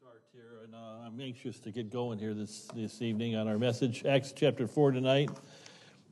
[0.00, 3.58] start here, and uh, I'm anxious to get going here this, this evening on our
[3.58, 4.04] message.
[4.04, 5.28] Acts chapter 4 tonight.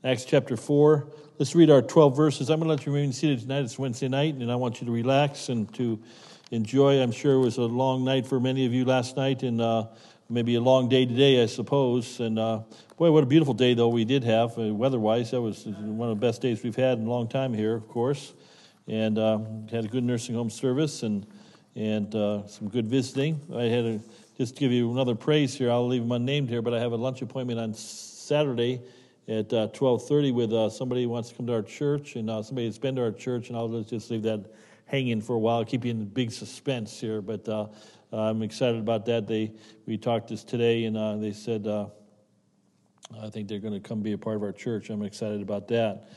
[0.03, 1.07] Acts chapter 4.
[1.39, 2.51] Let's read our 12 verses.
[2.51, 3.61] I'm going to let you remain seated tonight.
[3.61, 6.03] It's Wednesday night, and I want you to relax and to
[6.51, 7.01] enjoy.
[7.01, 9.87] I'm sure it was a long night for many of you last night, and uh,
[10.29, 12.19] maybe a long day today, I suppose.
[12.19, 12.63] And uh,
[12.97, 15.31] boy, what a beautiful day, though, we did have uh, weather wise.
[15.31, 17.87] That was one of the best days we've had in a long time here, of
[17.87, 18.33] course.
[18.89, 19.39] And uh,
[19.71, 21.25] had a good nursing home service and
[21.77, 23.41] and uh, some good visiting.
[23.55, 24.01] I had to
[24.39, 25.71] just give you another praise here.
[25.71, 28.81] I'll leave them unnamed here, but I have a lunch appointment on Saturday
[29.29, 32.43] at uh, 12:30 with uh, somebody who wants to come to our church and uh,
[32.43, 34.47] somebody that's been to our church, and I'll just leave that
[34.87, 37.21] hanging for a while, keep you in big suspense here.
[37.21, 37.67] But uh,
[38.11, 39.27] I'm excited about that.
[39.27, 39.53] They
[39.85, 41.67] we talked this today, and uh, they said
[43.23, 44.91] I think they're going to come be a part of our church.
[44.91, 46.09] I'm excited about that.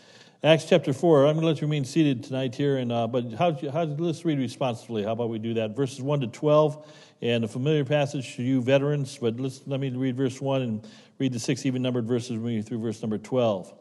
[0.41, 1.25] Acts chapter 4.
[1.25, 4.23] I'm going to let you remain seated tonight here, and uh, but how, how, let's
[4.23, 5.03] read responsibly.
[5.03, 5.75] How about we do that?
[5.75, 6.87] Verses 1 to 12,
[7.21, 10.87] and a familiar passage to you veterans, but let's, let me read verse 1 and
[11.17, 13.73] read the six even numbered verses through verse number 12.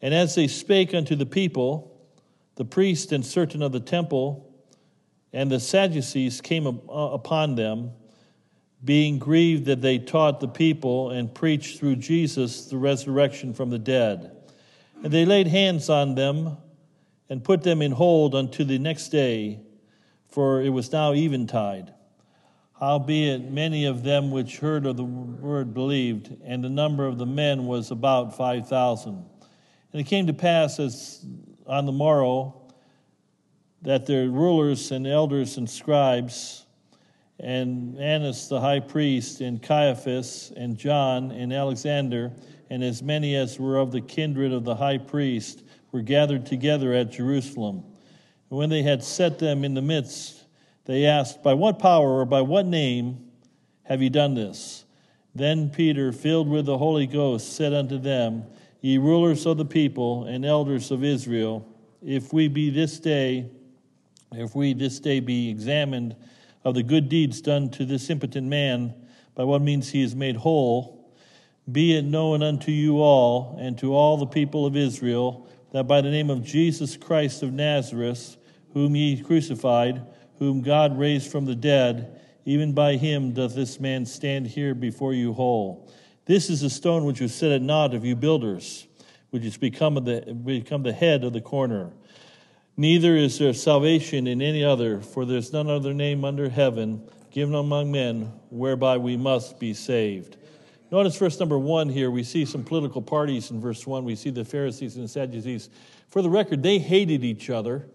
[0.00, 1.94] And as they spake unto the people,
[2.54, 4.54] the priest and certain of the temple
[5.34, 7.90] and the Sadducees came uh, upon them,
[8.82, 13.78] being grieved that they taught the people and preached through Jesus the resurrection from the
[13.78, 14.30] dead.
[15.04, 16.56] And they laid hands on them
[17.28, 19.60] and put them in hold unto the next day,
[20.28, 21.92] for it was now eventide.
[22.80, 27.26] Howbeit, many of them which heard of the word believed, and the number of the
[27.26, 29.26] men was about five thousand.
[29.92, 31.22] And it came to pass as
[31.66, 32.62] on the morrow
[33.82, 36.64] that their rulers and elders and scribes,
[37.38, 42.32] and Annas the high priest, and Caiaphas, and John, and Alexander,
[42.70, 45.62] and as many as were of the kindred of the high priest
[45.92, 47.84] were gathered together at Jerusalem.
[48.50, 50.44] And when they had set them in the midst,
[50.84, 53.30] they asked, By what power or by what name
[53.84, 54.84] have ye done this?
[55.34, 58.44] Then Peter, filled with the Holy Ghost, said unto them,
[58.80, 61.66] Ye rulers of the people and elders of Israel,
[62.04, 63.50] if we be this day,
[64.32, 66.14] if we this day be examined
[66.64, 68.94] of the good deeds done to this impotent man,
[69.34, 71.03] by what means he is made whole,
[71.70, 76.00] be it known unto you all and to all the people of Israel that by
[76.00, 78.36] the name of Jesus Christ of Nazareth,
[78.74, 80.06] whom ye crucified,
[80.38, 85.14] whom God raised from the dead, even by him doth this man stand here before
[85.14, 85.90] you whole.
[86.26, 88.86] This is the stone which was set at naught of you builders,
[89.30, 91.90] which has become, the, become the head of the corner.
[92.76, 97.54] Neither is there salvation in any other, for there's none other name under heaven given
[97.54, 100.36] among men whereby we must be saved.
[100.94, 102.08] Notice verse number one here.
[102.08, 104.04] We see some political parties in verse one.
[104.04, 105.68] We see the Pharisees and the Sadducees.
[106.06, 107.88] For the record, they hated each other.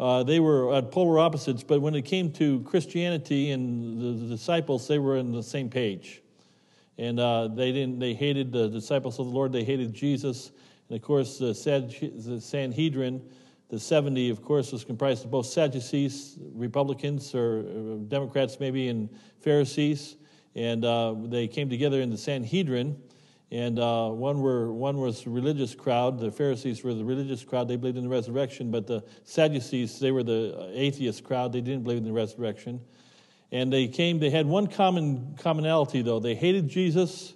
[0.00, 4.34] Uh, they were at polar opposites, but when it came to Christianity and the, the
[4.34, 6.22] disciples, they were on the same page.
[6.98, 8.00] And uh, they didn't.
[8.00, 9.52] They hated the disciples of the Lord.
[9.52, 10.50] They hated Jesus.
[10.88, 11.52] And of course, the,
[12.26, 13.22] the Sanhedrin,
[13.68, 17.62] the seventy, of course, was comprised of both Sadducees, Republicans, or
[18.08, 20.16] Democrats, maybe, and Pharisees
[20.54, 23.00] and uh, they came together in the Sanhedrin.
[23.52, 26.20] And uh, one were one was religious crowd.
[26.20, 28.70] The Pharisees were the religious crowd; they believed in the resurrection.
[28.70, 32.80] But the Sadducees, they were the atheist crowd; they didn't believe in the resurrection.
[33.50, 34.20] And they came.
[34.20, 36.20] They had one common commonality, though.
[36.20, 37.34] They hated Jesus,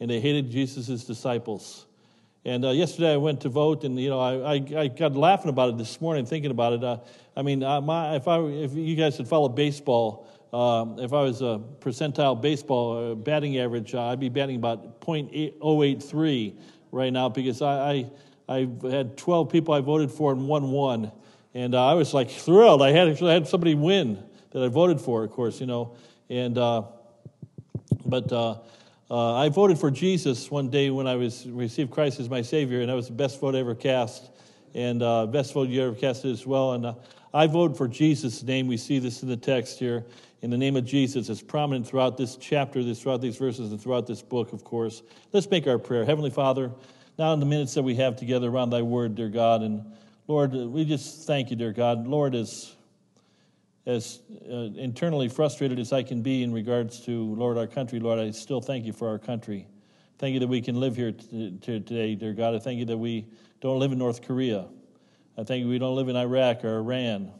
[0.00, 1.84] and they hated Jesus' disciples.
[2.46, 5.50] And uh, yesterday I went to vote, and you know I, I, I, got laughing
[5.50, 6.84] about it this morning, thinking about it.
[6.84, 6.98] Uh,
[7.36, 11.22] I mean, uh, my, if I if you guys had followed baseball, um, if I
[11.22, 16.54] was a percentile baseball uh, batting average, uh, I'd be batting about .083
[16.92, 18.06] right now because I,
[18.48, 21.10] I have had 12 people I voted for and won one,
[21.54, 22.82] and uh, I was like thrilled.
[22.82, 24.22] I had actually had somebody win
[24.52, 25.96] that I voted for, of course, you know,
[26.28, 26.82] and uh,
[28.06, 28.32] but.
[28.32, 28.58] Uh,
[29.10, 32.80] uh, I voted for Jesus one day when I was received Christ as my Savior,
[32.80, 34.30] and that was the best vote I ever cast,
[34.74, 35.00] and
[35.30, 36.72] best vote you ever cast as well.
[36.72, 36.96] And
[37.32, 38.66] I voted for Jesus' name.
[38.66, 40.06] We see this in the text here
[40.44, 43.80] in the name of Jesus is prominent throughout this chapter, this, throughout these verses, and
[43.80, 45.02] throughout this book, of course.
[45.32, 46.04] Let's make our prayer.
[46.04, 46.70] Heavenly Father,
[47.18, 49.82] now in the minutes that we have together around thy word, dear God, and
[50.28, 52.06] Lord, we just thank you, dear God.
[52.06, 52.76] Lord, as,
[53.86, 58.18] as uh, internally frustrated as I can be in regards to, Lord, our country, Lord,
[58.18, 59.66] I still thank you for our country.
[60.18, 62.54] Thank you that we can live here t- t- today, dear God.
[62.54, 63.24] I thank you that we
[63.62, 64.66] don't live in North Korea.
[65.38, 67.32] I thank you we don't live in Iraq or Iran.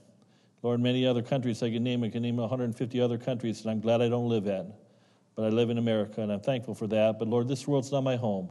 [0.65, 2.03] Lord, many other countries I can name.
[2.05, 4.65] I can name 150 other countries that I'm glad I don't live at.
[5.37, 7.19] But I live in America, and I'm thankful for that.
[7.19, 8.51] But Lord, this world's not my home.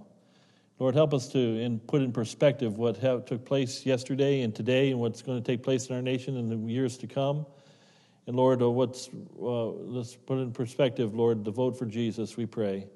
[0.77, 4.99] Lord, help us to in, put in perspective what took place yesterday and today and
[4.99, 7.47] what's going to take place in our nation in the years to come.
[8.27, 9.09] And Lord, uh, what's,
[9.41, 12.75] uh, let's put in perspective, Lord, the vote for Jesus, we pray.
[12.75, 12.89] And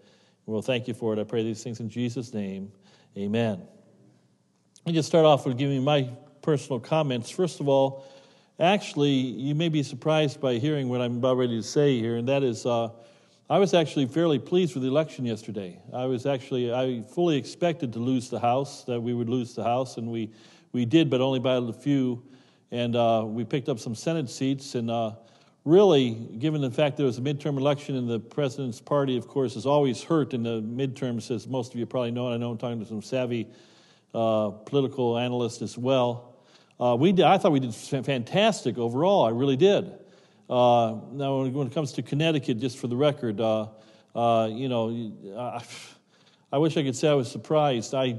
[0.45, 1.17] we'll thank you for it.
[1.19, 2.71] I pray these things in Jesus' name.
[3.17, 3.63] Amen.
[4.85, 6.07] Let me just start off with giving my
[6.43, 7.31] personal comments.
[7.31, 8.05] First of all,
[8.59, 12.27] actually, you may be surprised by hearing what I'm about ready to say here, and
[12.27, 12.89] that is uh,
[13.49, 15.79] I was actually fairly pleased with the election yesterday.
[15.93, 19.63] I was actually, I fully expected to lose the House, that we would lose the
[19.63, 20.31] House, and we,
[20.73, 22.21] we did, but only by a few.
[22.71, 25.11] And uh, we picked up some Senate seats, and uh,
[25.63, 29.55] really, given the fact there was a midterm election and the president's party, of course,
[29.55, 32.51] is always hurt in the midterms, as most of you probably know, and I know
[32.51, 33.47] I'm talking to some savvy
[34.13, 36.36] uh, political analysts as well.
[36.79, 39.91] Uh, we did, I thought we did fantastic overall, I really did.
[40.47, 43.67] Uh, now, when it comes to Connecticut, just for the record, uh,
[44.15, 45.11] uh, you know,
[46.51, 47.95] I, wish I could say I was surprised.
[47.95, 48.17] I,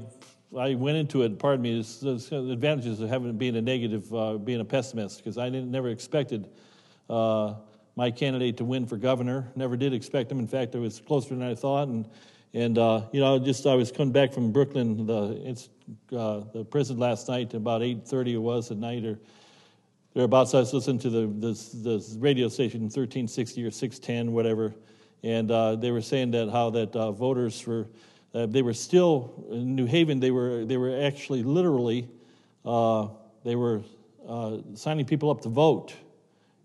[0.57, 4.59] I went into it, pardon me, the advantages of having being a negative, uh, being
[4.59, 6.49] a pessimist, because I didn't, never expected
[7.09, 7.55] uh,
[7.95, 9.49] my candidate to win for governor.
[9.55, 10.37] Never did expect him.
[10.37, 11.87] In fact, I was closer than I thought.
[11.87, 12.09] And,
[12.53, 12.75] and
[13.13, 15.41] you know, just I was coming back from Brooklyn, the,
[16.09, 19.19] the prison last night, about 8.30 it was at night, or
[20.13, 20.53] thereabouts.
[20.53, 24.73] I was listening to the, the, radio station 1360 or 610, whatever,
[25.23, 27.87] and uh, they were saying that how that uh, voters were
[28.33, 30.19] uh, they were still in New Haven.
[30.19, 32.07] They were they were actually literally
[32.65, 33.07] uh,
[33.43, 33.81] they were
[34.27, 35.93] uh, signing people up to vote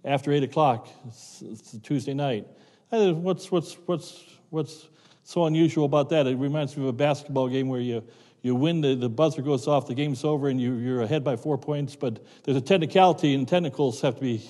[0.05, 2.47] after eight o'clock it's, it's Tuesday night.
[2.91, 4.89] what's what's what's what's
[5.23, 6.27] so unusual about that?
[6.27, 8.05] It reminds me of a basketball game where you
[8.45, 11.35] you win, the, the buzzer goes off, the game's over, and you, you're ahead by
[11.35, 11.97] four points.
[11.97, 14.45] But there's a technicality, and technicals have to be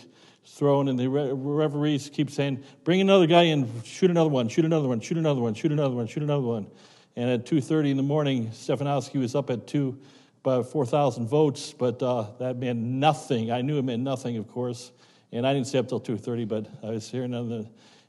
[0.44, 4.88] thrown, and the referees keep saying, "Bring another guy in, shoot another one, shoot another
[4.88, 6.66] one, shoot another one, shoot another one, shoot another one."
[7.14, 9.96] And at 2:30 in the morning, Stefanowski was up at two,
[10.40, 13.52] about 4,000 votes, but uh, that meant nothing.
[13.52, 14.90] I knew it meant nothing, of course,
[15.30, 17.32] and I didn't stay up till 2:30, but I was hearing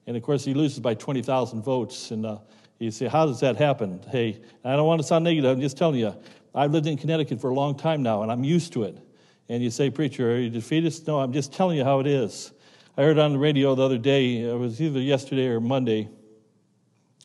[0.08, 2.26] and of course he loses by 20,000 votes, and.
[2.26, 2.38] Uh,
[2.80, 4.02] you say, how does that happen?
[4.10, 5.50] Hey, I don't want to sound negative.
[5.50, 6.16] I'm just telling you,
[6.54, 8.98] I've lived in Connecticut for a long time now, and I'm used to it.
[9.48, 11.08] And you say, preacher, are you defeatist?
[11.08, 12.52] No, I'm just telling you how it is.
[12.98, 16.10] I heard on the radio the other day, it was either yesterday or Monday,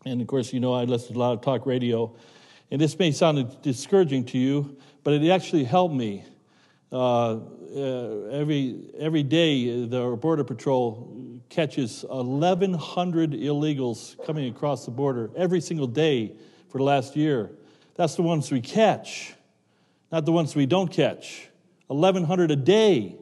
[0.04, 2.14] and of course, you know I listen to a lot of talk radio,
[2.70, 6.24] and this may sound discouraging to you, but it actually helped me.
[6.92, 7.38] Uh,
[7.76, 15.60] uh, every, every day, the Border Patrol catches 1,100 illegals coming across the border every
[15.60, 16.32] single day
[16.68, 17.50] for the last year.
[17.96, 19.34] That's the ones we catch,
[20.10, 21.48] not the ones we don't catch.
[21.88, 23.16] 1,100 a day.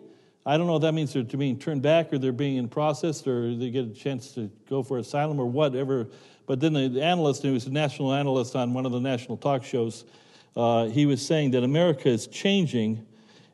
[0.45, 3.55] I don't know if that means they're being turned back or they're being processed or
[3.55, 6.09] they get a chance to go for asylum or whatever.
[6.47, 9.65] But then the analyst, who was a national analyst on one of the national talk
[9.65, 10.05] shows,
[10.55, 13.07] uh, he was saying that America is changing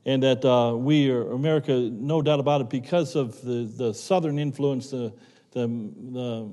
[0.06, 4.38] and that uh, we are America, no doubt about it, because of the, the southern
[4.38, 5.12] influence, the,
[5.52, 5.66] the,
[6.12, 6.50] the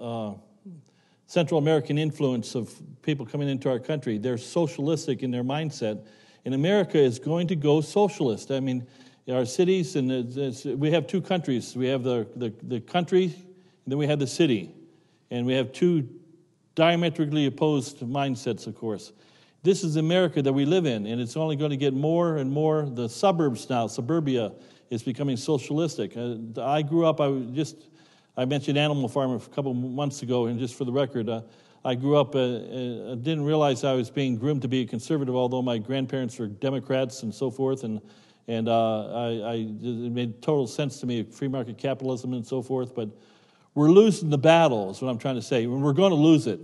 [0.00, 0.34] uh,
[1.26, 4.16] Central American influence of people coming into our country.
[4.16, 6.06] They're socialistic in their mindset,
[6.44, 8.50] and America is going to go socialist.
[8.50, 8.86] I mean,
[9.30, 10.08] our cities, and
[10.80, 11.76] we have two countries.
[11.76, 14.74] We have the, the, the country, and then we have the city,
[15.30, 16.08] and we have two
[16.74, 19.12] diametrically opposed mindsets, of course.
[19.64, 22.48] This is America that we live in, and it's only going to get more and
[22.48, 22.86] more.
[22.86, 24.52] The suburbs now, suburbia,
[24.88, 26.16] is becoming socialistic.
[26.16, 27.88] Uh, I grew up, I just,
[28.36, 31.42] I mentioned Animal Farm a couple months ago, and just for the record, uh,
[31.84, 35.34] I grew up, uh, uh, didn't realize I was being groomed to be a conservative,
[35.34, 38.00] although my grandparents were Democrats and so forth, and,
[38.46, 42.62] and uh, I, I, it made total sense to me, free market capitalism and so
[42.62, 43.08] forth, but
[43.74, 45.66] we're losing the battle, is what I'm trying to say.
[45.66, 46.60] We're going to lose it.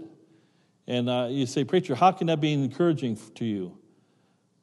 [0.86, 3.78] And uh, you say, Preacher, how can that be encouraging to you?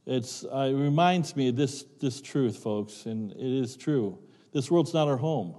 [0.06, 4.18] It's, uh, it reminds me of this, this truth, folks, and it is true.
[4.52, 5.56] This world's not our home.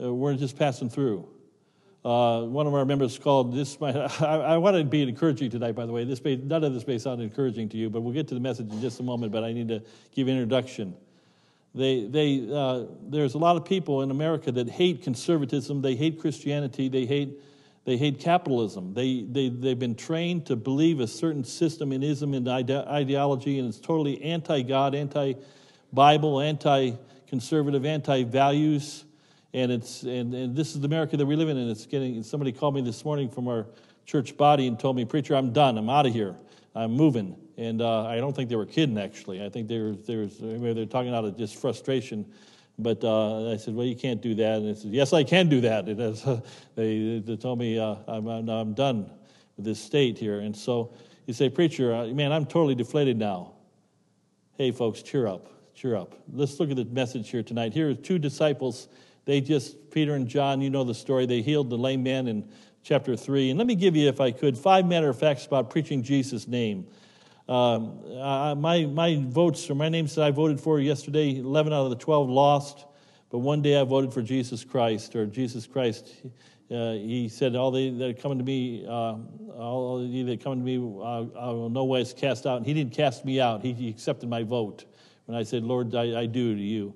[0.00, 1.28] Uh, we're just passing through.
[2.04, 3.80] Uh, one of our members called this.
[3.80, 3.90] My,
[4.20, 6.04] I, I want to be encouraging tonight, by the way.
[6.04, 8.40] This may, none of this may sound encouraging to you, but we'll get to the
[8.40, 9.32] message in just a moment.
[9.32, 9.82] But I need to
[10.14, 10.94] give an introduction.
[11.74, 15.82] They, they, uh, there's a lot of people in America that hate conservatism.
[15.82, 16.88] They hate Christianity.
[16.88, 17.40] They hate
[17.86, 18.94] they hate capitalism.
[18.94, 23.68] They, they, they've been trained to believe a certain system in ism and ideology, and
[23.68, 25.34] it's totally anti God, anti
[25.92, 26.96] Bible, anti
[27.28, 29.04] conservative, anti values.
[29.54, 31.56] And, it's, and, and this is the America that we live in.
[31.56, 33.66] And it's getting, somebody called me this morning from our
[34.04, 35.78] church body and told me, Preacher, I'm done.
[35.78, 36.34] I'm out of here.
[36.74, 37.36] I'm moving.
[37.56, 39.42] And uh, I don't think they were kidding, actually.
[39.42, 42.26] I think they were, they were, they're talking out of just frustration
[42.78, 44.58] but uh, I said, well, you can't do that.
[44.58, 45.86] And they said, yes, I can do that.
[45.88, 46.40] And as, uh,
[46.74, 49.10] they, they told me uh, I'm, I'm, I'm, done
[49.56, 50.40] with this state here.
[50.40, 50.92] And so
[51.26, 53.52] you say, preacher, uh, man, I'm totally deflated now.
[54.58, 55.48] Hey, folks, cheer up.
[55.74, 56.14] cheer up.
[56.32, 57.72] Let's look at the message here tonight.
[57.72, 58.88] Here are two disciples.
[59.24, 61.26] They just, Peter and John, you know the story.
[61.26, 62.48] They healed the lame man in
[62.82, 63.50] chapter 3.
[63.50, 66.46] And let me give you, if I could, five matter of facts about preaching Jesus'
[66.46, 66.86] name.
[67.48, 71.84] Um, uh, my, my votes, or my names that I voted for yesterday, 11 out
[71.84, 72.84] of the 12 lost.
[73.30, 76.12] But one day I voted for Jesus Christ, or Jesus Christ.
[76.70, 79.16] Uh, he said, All they that come to me, uh,
[79.56, 82.58] all they that come to me, uh, I will no ways cast out.
[82.58, 84.84] And he didn't cast me out, he, he accepted my vote.
[85.26, 86.94] When I said, Lord, I, I do to you.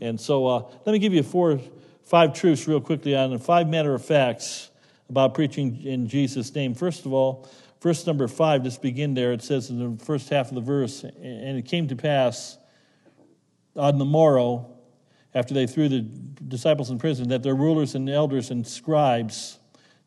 [0.00, 1.60] And so uh, let me give you four,
[2.04, 4.70] five truths real quickly on five matter of facts
[5.08, 6.74] about preaching in Jesus' name.
[6.74, 7.48] First of all,
[7.80, 9.32] verse number five, just begin there.
[9.32, 12.58] It says in the first half of the verse, and it came to pass
[13.76, 14.74] on the morrow,
[15.34, 19.58] after they threw the disciples in prison, that their rulers and elders and scribes,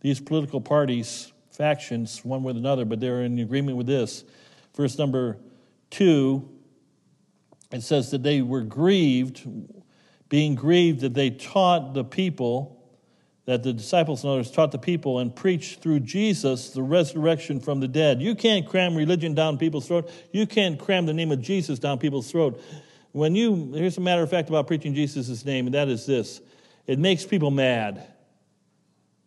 [0.01, 4.23] these political parties, factions, one with another, but they're in agreement with this.
[4.75, 5.37] Verse number
[5.89, 6.49] two,
[7.71, 9.47] it says that they were grieved,
[10.27, 12.80] being grieved that they taught the people,
[13.51, 17.81] that the disciples and others taught the people and preached through Jesus the resurrection from
[17.81, 18.21] the dead.
[18.21, 20.09] You can't cram religion down people's throat.
[20.31, 22.63] You can't cram the name of Jesus down people's throat.
[23.11, 26.39] When you, here's a matter of fact about preaching Jesus' name, and that is this
[26.87, 28.07] it makes people mad.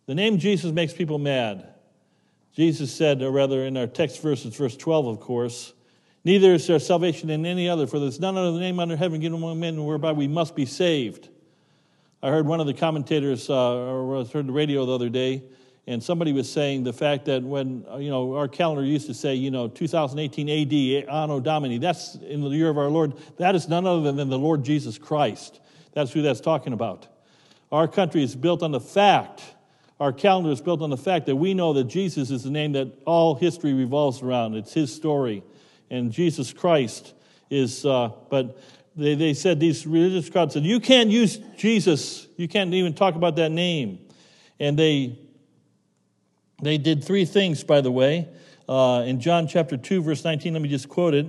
[0.07, 1.67] The name Jesus makes people mad.
[2.55, 5.71] Jesus said, or rather in our text verses, verse 12, of course,
[6.23, 9.37] neither is there salvation in any other, for there's none other name under heaven given
[9.37, 11.29] among men whereby we must be saved.
[12.25, 15.43] I heard one of the commentators, uh, or I heard the radio the other day,
[15.85, 19.13] and somebody was saying the fact that when, uh, you know, our calendar used to
[19.13, 23.53] say, you know, 2018 AD, Anno Domini, that's in the year of our Lord, that
[23.53, 25.59] is none other than the Lord Jesus Christ.
[25.93, 27.05] That's who that's talking about.
[27.71, 29.43] Our country is built on the fact,
[29.99, 32.71] our calendar is built on the fact that we know that Jesus is the name
[32.71, 34.55] that all history revolves around.
[34.55, 35.43] It's his story.
[35.91, 37.13] And Jesus Christ
[37.51, 38.57] is, uh, but
[38.95, 42.27] they, they said, these religious crowds said, you can't use Jesus.
[42.37, 43.99] You can't even talk about that name.
[44.59, 45.19] And they
[46.61, 48.29] they did three things, by the way.
[48.67, 51.25] Uh, in John chapter 2, verse 19, let me just quote it.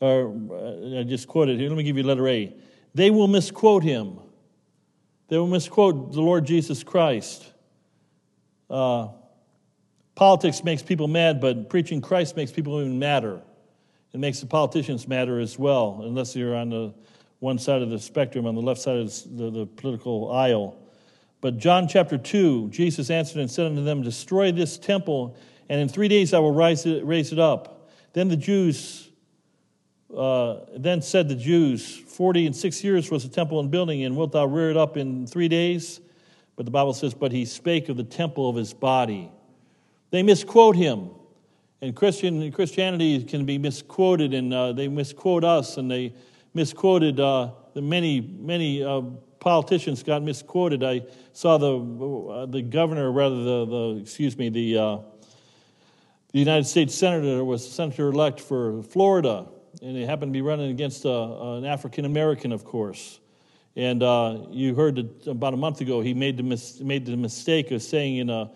[0.00, 1.68] Or uh, I just quoted here.
[1.68, 2.54] Let me give you letter A.
[2.94, 4.18] They will misquote him.
[5.28, 7.52] They will misquote the Lord Jesus Christ.
[8.68, 9.08] Uh,
[10.14, 13.40] politics makes people mad, but preaching Christ makes people even madder.
[14.18, 16.92] It makes the politicians matter as well, unless you're on the
[17.38, 19.06] one side of the spectrum, on the left side of
[19.36, 20.76] the, the political aisle.
[21.40, 25.36] But John chapter 2, Jesus answered and said unto them, Destroy this temple,
[25.68, 27.92] and in three days I will rise it, raise it up.
[28.12, 29.08] Then the Jews,
[30.12, 34.16] uh, then said the Jews, Forty and six years was the temple in building, and
[34.16, 36.00] wilt thou rear it up in three days?
[36.56, 39.30] But the Bible says, But he spake of the temple of his body.
[40.10, 41.10] They misquote him.
[41.80, 46.12] And Christian, Christianity can be misquoted, and uh, they misquote us, and they
[46.52, 49.02] misquoted uh, the many, many uh,
[49.38, 50.82] politicians got misquoted.
[50.82, 54.98] I saw the uh, the governor, rather the, the excuse me, the uh,
[56.32, 59.46] the United States senator was senator elect for Florida,
[59.80, 63.20] and he happened to be running against uh, an African American, of course.
[63.76, 64.02] And
[64.50, 67.80] you heard that about a month ago he made the mis- made the mistake of
[67.80, 68.50] saying in a,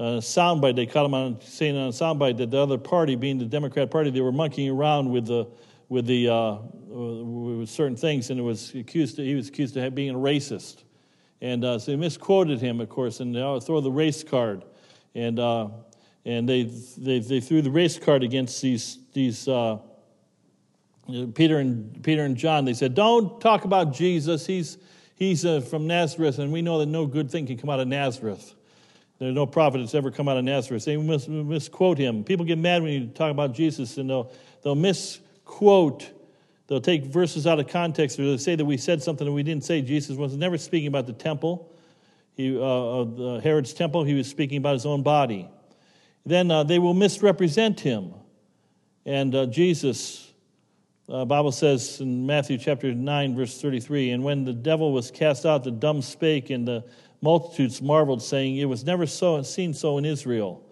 [0.00, 3.36] a soundbite they caught him on saying on a soundbite that the other party, being
[3.36, 5.46] the Democrat Party, they were monkeying around with the
[5.90, 6.56] with the uh,
[6.88, 9.18] with certain things, and it was accused.
[9.18, 10.84] He was accused of being a racist,
[11.42, 14.64] and uh, so they misquoted him, of course, and they throw the race card,
[15.14, 15.68] and uh,
[16.24, 16.62] and they,
[16.96, 19.46] they they threw the race card against these these.
[19.48, 19.78] Uh,
[21.34, 24.46] Peter and Peter and John, they said, "Don't talk about Jesus.
[24.46, 24.78] He's
[25.14, 27.88] he's uh, from Nazareth, and we know that no good thing can come out of
[27.88, 28.54] Nazareth.
[29.20, 30.84] There's no prophet that's ever come out of Nazareth.
[30.86, 32.24] They mis- misquote him.
[32.24, 36.08] People get mad when you talk about Jesus, and they'll they'll miss quote,
[36.68, 39.42] they'll take verses out of context or they'll say that we said something that we
[39.42, 39.82] didn't say.
[39.82, 41.70] Jesus was never speaking about the temple,
[42.34, 45.48] he, uh, uh, Herod's temple, he was speaking about his own body.
[46.24, 48.14] Then uh, they will misrepresent him.
[49.04, 50.32] And uh, Jesus,
[51.08, 55.44] uh, Bible says in Matthew chapter 9, verse 33, and when the devil was cast
[55.44, 56.84] out, the dumb spake, and the
[57.20, 60.64] multitudes marveled, saying, It was never so seen so in Israel.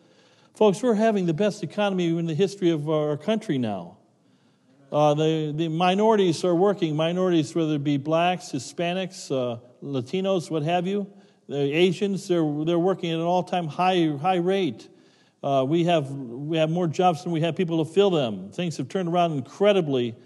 [0.54, 3.98] Folks, we're having the best economy in the history of our country now.
[4.90, 10.62] Uh, the, the minorities are working, minorities, whether it be blacks, Hispanics, uh, Latinos, what
[10.62, 11.06] have you,
[11.46, 14.88] the Asians, they're, they're working at an all time high, high rate.
[15.42, 18.50] Uh, we, have, we have more jobs than we have people to fill them.
[18.50, 20.16] Things have turned around incredibly,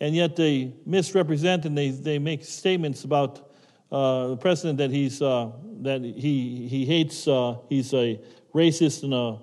[0.00, 3.52] and yet they misrepresent and they, they make statements about
[3.90, 5.50] uh, the president that, he's, uh,
[5.82, 8.20] that he, he hates, uh, he's a
[8.54, 9.38] racist and a,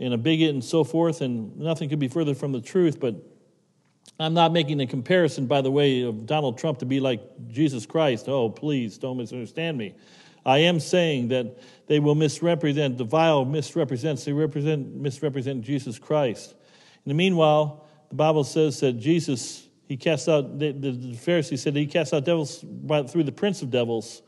[0.00, 3.14] and a bigot and so forth, and nothing could be further from the truth, but
[4.18, 7.86] I'm not making a comparison, by the way, of Donald Trump to be like Jesus
[7.86, 8.28] Christ.
[8.28, 9.94] Oh, please don't misunderstand me.
[10.44, 16.54] I am saying that they will misrepresent, the vile misrepresents, they represent, misrepresent Jesus Christ.
[17.04, 21.74] In the meanwhile, the Bible says that Jesus, he cast out, the, the Pharisees said
[21.76, 24.22] he cast out devils by, through the prince of devils.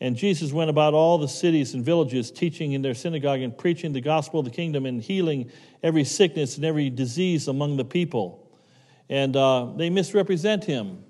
[0.00, 3.92] And Jesus went about all the cities and villages, teaching in their synagogue and preaching
[3.92, 5.50] the gospel of the kingdom and healing
[5.82, 8.46] every sickness and every disease among the people.
[9.08, 11.02] And uh, they misrepresent him.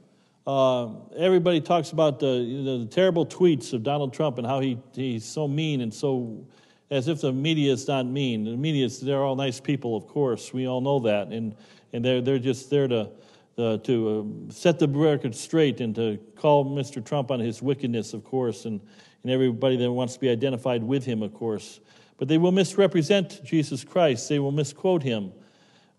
[0.46, 4.60] Uh, everybody talks about the, you know, the, terrible tweets of Donald Trump and how
[4.60, 6.46] he, he's so mean and so,
[6.88, 8.44] as if the media is not mean.
[8.44, 10.52] The media, is, they're all nice people, of course.
[10.52, 11.28] We all know that.
[11.28, 11.56] And,
[11.92, 13.10] and they're, they're just there to,
[13.58, 17.04] uh, to uh, set the record straight and to call Mr.
[17.04, 18.80] Trump on his wickedness, of course, and,
[19.22, 21.80] and everybody that wants to be identified with him, of course.
[22.18, 25.32] But they will misrepresent Jesus Christ, they will misquote him.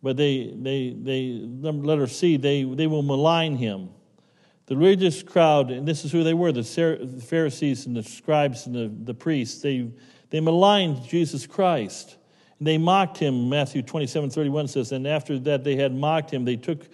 [0.03, 3.89] But they, they, they letter C, they, they will malign him.
[4.67, 8.75] The religious crowd, and this is who they were the Pharisees and the scribes and
[8.75, 9.89] the, the priests, they,
[10.29, 12.17] they maligned Jesus Christ.
[12.59, 13.49] And they mocked him.
[13.49, 16.87] Matthew 27 31 says, And after that they had mocked him, they took,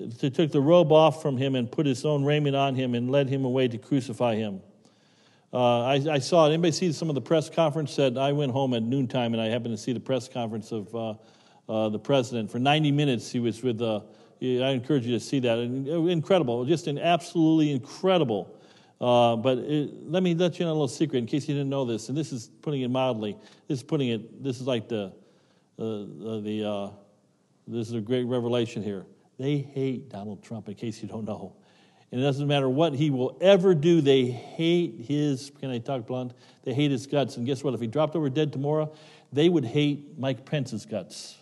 [0.00, 3.10] they took the robe off from him and put his own raiment on him and
[3.10, 4.60] led him away to crucify him.
[5.52, 6.50] Uh, I, I, saw it.
[6.50, 7.92] Anybody see some of the press conference?
[7.92, 10.94] Said I went home at noontime and I happened to see the press conference of
[10.94, 11.14] uh,
[11.68, 12.50] uh, the president.
[12.50, 14.00] For 90 minutes, he was with uh,
[14.40, 15.58] I encourage you to see that.
[15.58, 18.56] Uh, incredible, just an absolutely incredible.
[19.00, 21.70] Uh, but it, let me let you know a little secret in case you didn't
[21.70, 23.36] know this, and this is putting it mildly.
[23.66, 24.42] This is putting it.
[24.42, 25.12] This is like the
[25.76, 26.64] the.
[26.66, 26.90] Uh,
[27.66, 29.06] this is a great revelation here.
[29.40, 30.68] They hate Donald Trump.
[30.68, 31.54] In case you don't know,
[32.12, 34.02] and it doesn't matter what he will ever do.
[34.02, 35.50] They hate his.
[35.60, 36.34] Can I talk blunt?
[36.62, 37.38] They hate his guts.
[37.38, 37.72] And guess what?
[37.72, 38.92] If he dropped over dead tomorrow,
[39.32, 41.38] they would hate Mike Pence's guts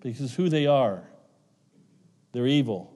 [0.00, 1.02] because who they are.
[2.30, 2.94] They're evil.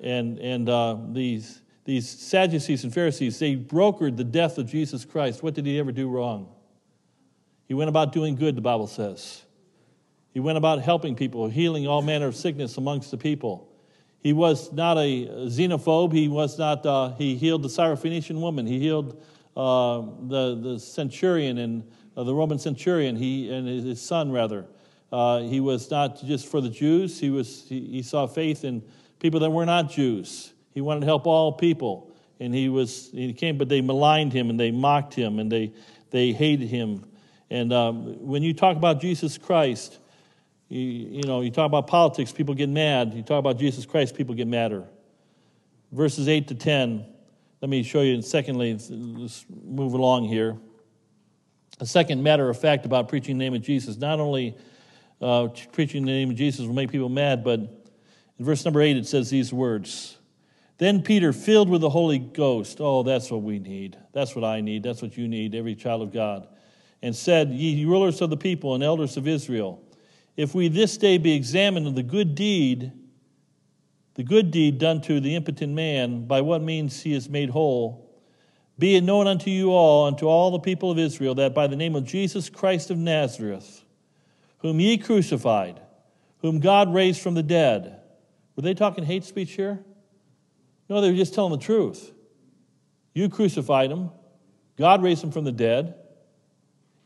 [0.00, 5.42] And, and uh, these, these Sadducees and Pharisees, they brokered the death of Jesus Christ.
[5.42, 6.54] What did he ever do wrong?
[7.66, 9.42] He went about doing good, the Bible says.
[10.32, 13.68] He went about helping people, healing all manner of sickness amongst the people.
[14.20, 16.12] He was not a xenophobe.
[16.12, 16.84] He was not.
[16.84, 18.66] Uh, he healed the Syrophoenician woman.
[18.66, 19.22] He healed
[19.56, 23.16] uh, the the centurion and uh, the Roman centurion.
[23.16, 24.66] He and his son rather.
[25.10, 28.82] Uh, he was not just for the Jews, he, was, he, he, saw faith in
[29.20, 30.52] people that were not Jews.
[30.74, 32.12] He wanted to help all people.
[32.40, 35.72] And he, was, he came, but they maligned him and they mocked him and they,
[36.10, 37.06] they hated him.
[37.50, 39.98] And um, when you talk about Jesus Christ,
[40.68, 43.14] you, you know, you talk about politics, people get mad.
[43.14, 44.84] You talk about Jesus Christ, people get madder.
[45.92, 47.06] Verses 8 to 10,
[47.62, 48.14] let me show you.
[48.14, 50.58] And secondly, let's move along here.
[51.80, 54.56] A second matter of fact about preaching the name of Jesus, not only
[55.20, 58.96] uh, preaching the name of Jesus will make people mad, but in verse number eight
[58.96, 60.18] it says these words
[60.78, 63.96] Then Peter, filled with the Holy Ghost, oh, that's what we need.
[64.12, 64.82] That's what I need.
[64.82, 66.48] That's what you need, every child of God,
[67.00, 69.82] and said, Ye rulers of the people and elders of Israel,
[70.38, 72.92] if we this day be examined of the good deed,
[74.14, 78.08] the good deed done to the impotent man, by what means he is made whole,
[78.78, 81.74] be it known unto you all, unto all the people of Israel, that by the
[81.74, 83.82] name of Jesus Christ of Nazareth,
[84.58, 85.80] whom ye crucified,
[86.38, 88.00] whom God raised from the dead.
[88.54, 89.80] Were they talking hate speech here?
[90.88, 92.12] No, they were just telling the truth.
[93.12, 94.10] You crucified him.
[94.76, 95.96] God raised him from the dead.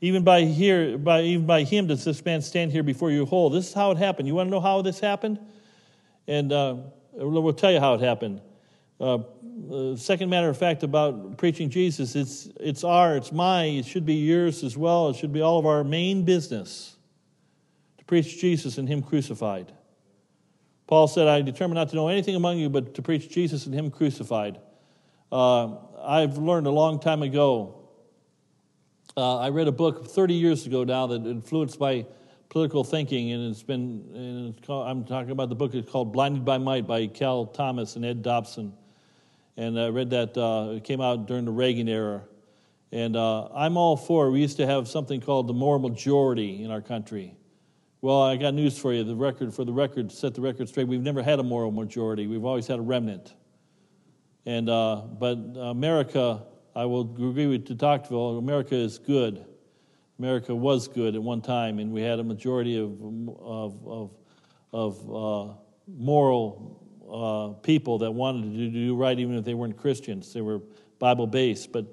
[0.02, 3.50] Even by here, by even by him does this man stand here before you whole.
[3.50, 4.26] This is how it happened.
[4.26, 5.38] You want to know how this happened?
[6.26, 6.74] And uh,
[7.12, 8.40] we'll tell you how it happened.
[9.00, 9.18] Uh,
[9.72, 14.04] uh, second matter of fact about preaching Jesus, it's it's our, it's my, it should
[14.04, 15.08] be yours as well.
[15.08, 16.96] It should be all of our main business
[17.98, 19.72] to preach Jesus and Him crucified.
[20.88, 23.74] Paul said, I determined not to know anything among you but to preach Jesus and
[23.74, 24.58] Him crucified.
[25.30, 27.81] Uh, I've learned a long time ago.
[29.14, 32.06] Uh, I read a book 30 years ago now that influenced my
[32.48, 36.14] political thinking, and it's been, and it's called, I'm talking about the book, it's called
[36.14, 38.72] Blinded by Might by Cal Thomas and Ed Dobson.
[39.58, 42.22] And I read that, uh, it came out during the Reagan era.
[42.90, 46.70] And uh, I'm all for, we used to have something called the moral majority in
[46.70, 47.34] our country.
[48.00, 49.04] Well, I got news for you.
[49.04, 50.88] The record, for the record, set the record straight.
[50.88, 52.26] We've never had a moral majority.
[52.26, 53.34] We've always had a remnant.
[54.46, 56.42] And uh, but America,
[56.74, 58.38] I will agree with de Tocqueville.
[58.38, 59.44] America is good.
[60.18, 63.00] America was good at one time, and we had a majority of
[63.40, 64.10] of of,
[64.72, 65.54] of uh,
[65.86, 66.78] moral
[67.10, 70.32] uh, people that wanted to do right, even if they weren't Christians.
[70.32, 70.60] They were
[70.98, 71.86] Bible based, but.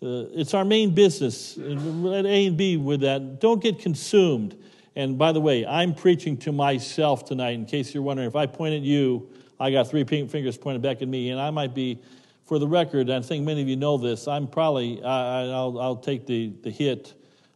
[0.00, 1.56] Uh, it's our main business.
[1.58, 3.40] Let A and B with that.
[3.40, 4.56] Don't get consumed
[4.98, 8.26] And by the way, I'm preaching to myself tonight, in case you're wondering.
[8.26, 9.28] If I point at you,
[9.60, 12.02] I got three pink fingers pointed back at me, and I might be,
[12.48, 15.96] for the record, I think many of you know this, I'm probably, I, will I'll
[15.96, 17.12] take the, the hit,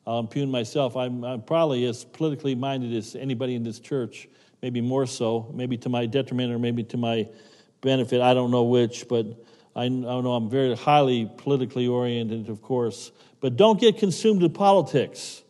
[0.07, 0.97] um, I'll impugn myself.
[0.97, 4.29] I'm, I'm probably as politically minded as anybody in this church,
[4.61, 7.27] maybe more so, maybe to my detriment or maybe to my
[7.81, 8.21] benefit.
[8.21, 9.27] I don't know which, but
[9.75, 13.13] I, I know I'm very highly politically oriented, of course.
[13.41, 15.43] But don't get consumed with politics.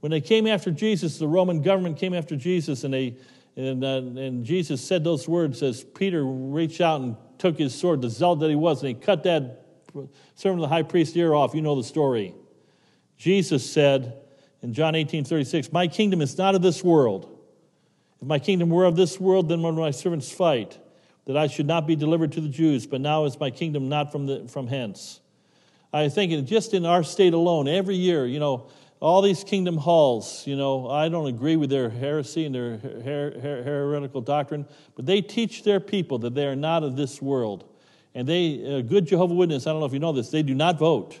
[0.00, 3.16] When they came after Jesus, the Roman government came after Jesus, and, they,
[3.58, 8.00] and, uh, and Jesus said those words as Peter reached out and took his sword,
[8.00, 9.66] the zealot that he was, and he cut that
[10.36, 11.54] servant of the high priest's ear off.
[11.54, 12.36] You know the story.
[13.16, 14.14] Jesus said
[14.62, 17.36] in John 18 36, My kingdom is not of this world.
[18.22, 20.78] If my kingdom were of this world, then would my servants fight,
[21.24, 24.12] that I should not be delivered to the Jews, but now is my kingdom not
[24.12, 25.20] from, the, from hence.
[25.92, 28.68] I think just in our state alone, every year, you know,
[29.00, 33.38] all these kingdom halls, you know, I don't agree with their heresy and their her-
[33.40, 37.64] her- heretical doctrine, but they teach their people that they are not of this world.
[38.14, 40.54] And they, a good Jehovah Witness, I don't know if you know this, they do
[40.54, 41.20] not vote.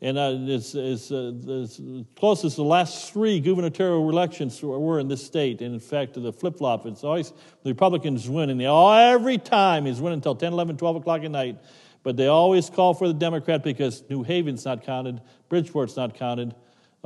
[0.00, 1.32] And uh, it's, it's, uh,
[1.62, 1.80] as
[2.16, 5.62] close as the last three gubernatorial elections were in this state.
[5.62, 7.32] And in fact, the flip flop, it's always
[7.62, 8.50] the Republicans win.
[8.50, 11.58] And they all, every time he's winning until 10, 11, 12 o'clock at night.
[12.02, 16.54] But they always call for the Democrat because New Haven's not counted, Bridgeport's not counted,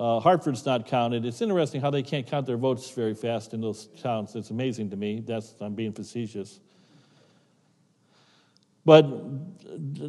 [0.01, 1.27] uh, Hartford's not counted.
[1.27, 4.35] It's interesting how they can't count their votes very fast in those towns.
[4.35, 5.21] It's amazing to me.
[5.21, 6.59] That's I'm being facetious.
[8.87, 9.03] But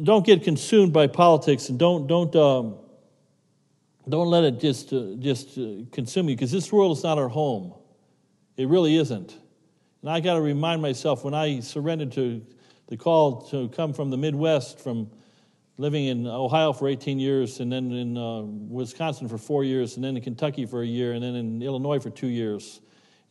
[0.02, 2.76] don't get consumed by politics and don't don't um,
[4.08, 7.28] don't let it just uh, just uh, consume you because this world is not our
[7.28, 7.74] home.
[8.56, 9.36] It really isn't.
[10.00, 12.40] And I got to remind myself when I surrendered to
[12.88, 15.10] the call to come from the Midwest, from
[15.82, 20.04] living in Ohio for 18 years, and then in uh, Wisconsin for four years, and
[20.04, 22.80] then in Kentucky for a year, and then in Illinois for two years.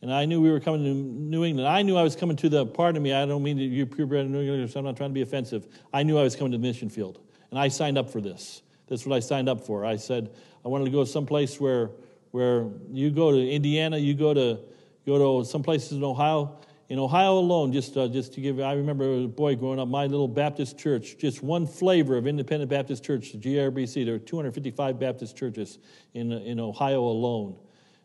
[0.02, 1.66] And I knew we were coming to New England.
[1.66, 4.28] I knew I was coming to the, pardon me, I don't mean that you're purebred
[4.28, 5.66] New England, so I'm not trying to be offensive.
[5.94, 7.20] I knew I was coming to the mission field.
[7.50, 8.60] And I signed up for this.
[8.86, 9.86] That's what I signed up for.
[9.86, 10.30] I said
[10.62, 11.90] I wanted to go someplace where,
[12.32, 14.60] where you go to Indiana, you go to,
[15.06, 16.58] go to some places in Ohio,
[16.92, 19.88] in Ohio alone, just, uh, just to give you I remember a boy growing up,
[19.88, 24.04] my little Baptist church, just one flavor of independent Baptist church, the GARBC.
[24.04, 25.78] There are 255 Baptist churches
[26.12, 27.56] in, in Ohio alone.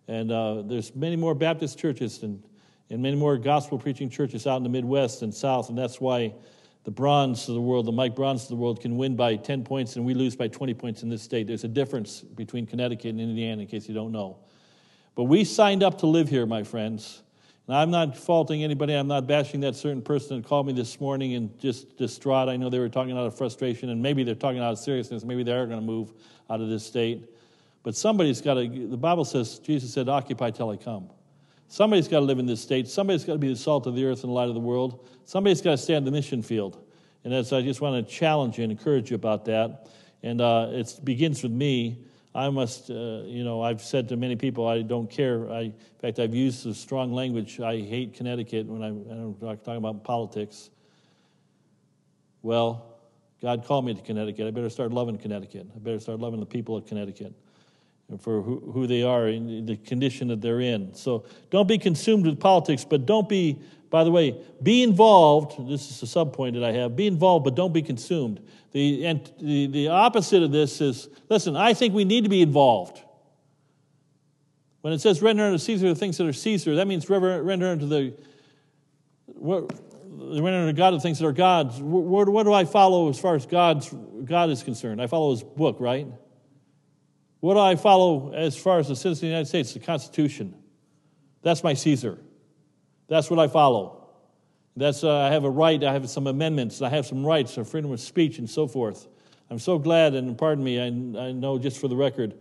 [0.07, 2.41] And uh, there's many more Baptist churches and,
[2.89, 5.67] and many more gospel preaching churches out in the Midwest and South.
[5.67, 6.33] And that's why
[6.85, 9.65] the Brauns of the world, the Mike Brauns of the world, can win by 10
[9.65, 11.45] points and we lose by 20 points in this state.
[11.45, 14.37] There's a difference between Connecticut and Indiana, in case you don't know.
[15.13, 17.23] But we signed up to live here, my friends.
[17.67, 18.93] Now, I'm not faulting anybody.
[18.93, 22.47] I'm not bashing that certain person that called me this morning and just distraught.
[22.47, 25.25] I know they were talking out of frustration, and maybe they're talking out of seriousness.
[25.25, 26.13] Maybe they are going to move
[26.49, 27.29] out of this state.
[27.83, 31.09] But somebody's got to, the Bible says, Jesus said, occupy till I come.
[31.67, 32.87] Somebody's got to live in this state.
[32.87, 35.05] Somebody's got to be the salt of the earth and the light of the world.
[35.25, 36.81] Somebody's got to stand the mission field.
[37.25, 39.89] And as I just want to challenge you and encourage you about that.
[40.23, 42.05] And uh, it begins with me.
[42.35, 45.49] I must, uh, you know, I've said to many people, I don't care.
[45.49, 47.59] I, in fact, I've used the strong language.
[47.59, 50.69] I hate Connecticut when I, I'm talking about politics.
[52.43, 52.99] Well,
[53.41, 54.47] God called me to Connecticut.
[54.47, 55.67] I better start loving Connecticut.
[55.75, 57.33] I better start loving the people of Connecticut
[58.19, 60.93] for who, who they are and the condition that they're in.
[60.93, 65.67] So don't be consumed with politics, but don't be, by the way, be involved.
[65.69, 66.95] This is a sub point that I have.
[66.95, 68.39] Be involved, but don't be consumed.
[68.71, 72.41] The, and the, the opposite of this is listen, I think we need to be
[72.41, 73.01] involved.
[74.81, 77.87] When it says render unto Caesar the things that are Caesar, that means render unto
[77.87, 78.13] the
[80.17, 81.81] render unto God the things that are God's.
[81.81, 83.93] What, what do I follow as far as God's
[84.23, 85.01] God is concerned?
[85.01, 86.07] I follow His book, right?
[87.39, 89.73] What do I follow as far as the citizen of the United States?
[89.73, 90.55] The Constitution.
[91.43, 92.17] That's my Caesar.
[93.07, 94.09] That's what I follow.
[94.75, 97.63] That's, uh, I have a right, I have some amendments, I have some rights, for
[97.63, 99.07] freedom of speech, and so forth.
[99.49, 102.35] I'm so glad, and pardon me, I, I know just for the record,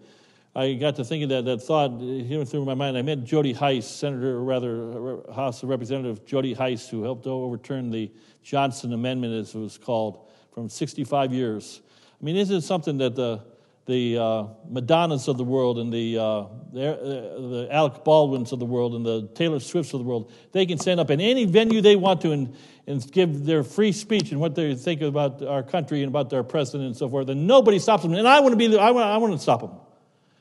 [0.55, 2.99] I got to thinking that, that thought uh, went through my mind.
[2.99, 7.27] I met Jody Hice, Senator, or rather, uh, House of Representative Jody Hice, who helped
[7.27, 8.11] overturn the
[8.43, 11.81] Johnson Amendment, as it was called, from 65 years.
[12.21, 13.45] I mean, isn't it something that the
[13.87, 18.59] the uh, Madonnas of the world and the, uh, the, uh, the, Alec Baldwins of
[18.59, 21.45] the world and the Taylor Swifts of the world, they can stand up in any
[21.45, 22.55] venue they want to and,
[22.89, 26.43] and give their free speech and what they think about our country and about their
[26.43, 28.13] president and so forth, and nobody stops them.
[28.13, 29.73] And I want to be, I want, I want to stop them.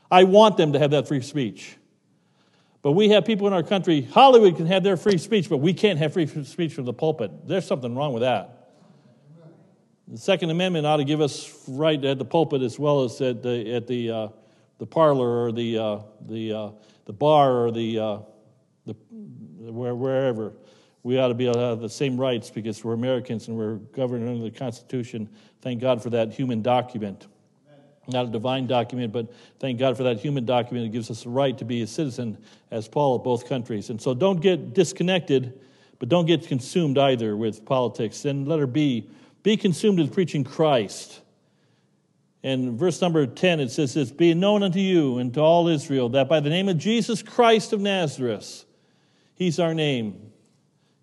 [0.10, 1.78] I want them to have that free speech.
[2.82, 5.74] But we have people in our country, Hollywood can have their free speech, but we
[5.74, 7.48] can't have free speech from the pulpit.
[7.48, 8.55] There's something wrong with that.
[10.08, 13.42] The Second Amendment ought to give us right at the pulpit as well as at
[13.42, 14.28] the, at the uh,
[14.78, 16.70] the parlor or the, uh, the, uh,
[17.06, 18.18] the bar or the, uh,
[18.86, 18.94] the
[19.72, 20.54] where, wherever.
[21.04, 23.76] We ought to be able to have the same rights because we're Americans and we're
[23.76, 25.30] governed under the Constitution.
[25.62, 27.28] Thank God for that human document.
[28.08, 30.88] Not a divine document, but thank God for that human document.
[30.88, 32.38] It gives us the right to be a citizen
[32.70, 33.90] as Paul of both countries.
[33.90, 35.60] And so don't get disconnected,
[35.98, 38.22] but don't get consumed either with politics.
[38.22, 38.68] Then let her
[39.46, 39.58] be.
[39.58, 41.22] Consumed with preaching Christ.
[42.44, 46.10] And verse number 10, it says this Be known unto you and to all Israel
[46.10, 48.66] that by the name of Jesus Christ of Nazareth,
[49.36, 50.32] He's our name.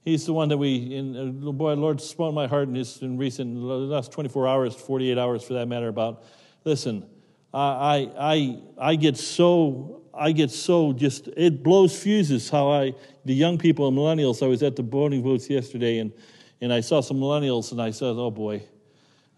[0.04, 3.18] He's the one that we, in, uh, boy, Lord spoke my heart in, his, in
[3.18, 6.24] recent, last 24 hours, 48 hours for that matter, about,
[6.64, 7.06] listen,
[7.54, 13.34] I, I, I get so, I get so just, it blows fuses how I, the
[13.34, 16.12] young people and millennials, I was at the voting booths yesterday and,
[16.62, 18.62] and I saw some millennials and I said, oh boy,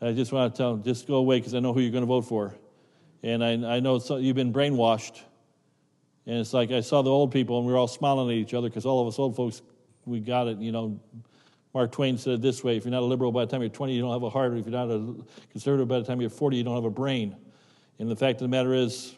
[0.02, 2.02] I just want to tell them, just go away because I know who you're going
[2.02, 2.54] to vote for.
[3.22, 5.22] And I, I know you've been brainwashed.
[6.26, 8.52] And it's like I saw the old people and we were all smiling at each
[8.52, 9.62] other because all of us old folks,
[10.04, 10.58] we got it.
[10.58, 11.00] You know,
[11.72, 13.70] Mark Twain said it this way if you're not a liberal by the time you're
[13.70, 14.52] 20, you don't have a heart.
[14.52, 15.14] If you're not a
[15.50, 17.34] conservative by the time you're 40, you don't have a brain.
[17.98, 19.16] And the fact of the matter is,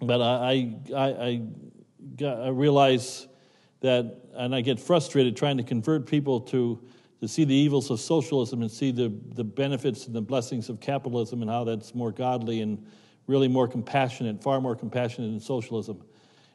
[0.00, 1.42] but I, I, I,
[2.24, 3.28] I realize
[3.82, 6.82] that, and I get frustrated trying to convert people to
[7.22, 10.80] to see the evils of socialism and see the, the benefits and the blessings of
[10.80, 12.84] capitalism and how that's more godly and
[13.28, 16.02] really more compassionate, far more compassionate than socialism.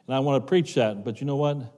[0.06, 1.74] And I want to preach that, but you know what?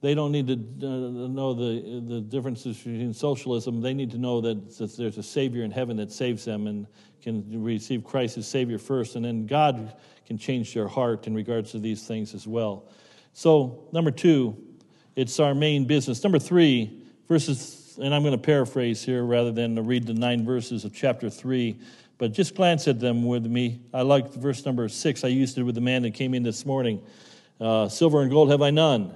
[0.00, 3.82] They don't need to uh, know the, the differences between socialism.
[3.82, 6.86] They need to know that, that there's a Savior in heaven that saves them and
[7.22, 11.70] can receive Christ as Savior first, and then God can change their heart in regards
[11.72, 12.88] to these things as well.
[13.34, 14.56] So, number two,
[15.16, 16.22] it's our main business.
[16.22, 20.84] Number three, verses and I'm going to paraphrase here rather than read the nine verses
[20.84, 21.78] of chapter 3,
[22.18, 23.80] but just glance at them with me.
[23.92, 25.24] I like verse number 6.
[25.24, 27.02] I used it with the man that came in this morning.
[27.60, 29.14] Uh, Silver and gold have I none.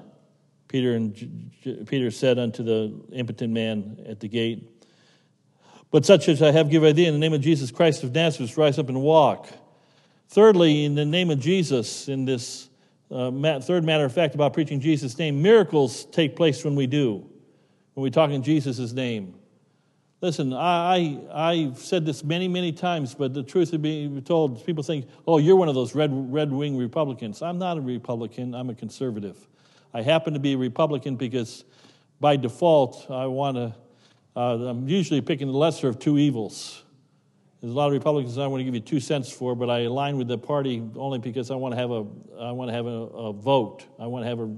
[0.69, 1.53] Peter, and
[1.87, 4.69] Peter said unto the impotent man at the gate,
[5.91, 8.57] But such as I have given thee in the name of Jesus Christ of Nazareth,
[8.57, 9.49] rise up and walk.
[10.29, 12.69] Thirdly, in the name of Jesus, in this
[13.11, 17.29] uh, third matter of fact about preaching Jesus' name, miracles take place when we do
[17.97, 19.35] when we talk in Jesus' name.
[20.21, 24.65] Listen, I, I, have said this many, many times, but the truth of being told,
[24.67, 27.41] people think, oh, you're one of those red, red wing Republicans.
[27.41, 29.39] I'm not a Republican, I'm a conservative.
[29.95, 31.65] I happen to be a Republican because
[32.21, 33.75] by default, I want to,
[34.37, 36.83] uh, I'm usually picking the lesser of two evils.
[37.67, 39.81] There's a lot of Republicans I want to give you two cents for, but I
[39.81, 42.07] align with the party only because I want to have a,
[42.39, 43.85] I want to have a, a vote.
[43.99, 44.49] I want to have a I